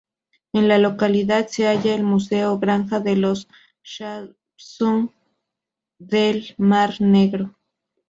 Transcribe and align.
En 0.53 0.67
la 0.67 0.79
localidad 0.79 1.45
se 1.47 1.67
halla 1.67 1.93
el 1.93 2.01
Museo 2.01 2.57
"Granja 2.57 2.99
de 3.01 3.15
los 3.15 3.47
Shapsug 3.83 5.11
del 5.99 6.55
Mar 6.57 6.99
Negro". 7.01 7.55